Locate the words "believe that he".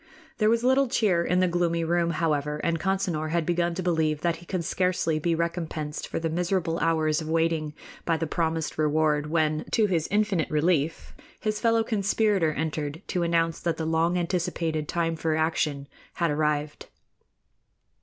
3.83-4.47